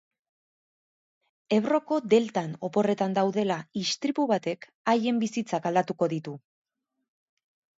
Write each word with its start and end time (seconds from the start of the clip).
Ebroko 1.57 1.99
deltan 2.13 2.55
oporretan 2.69 3.13
daudela, 3.19 3.59
istripu 3.83 4.25
batek 4.33 4.67
haien 4.95 5.21
bizitzak 5.27 5.69
aldatuko 5.73 6.09
ditu. 6.17 6.35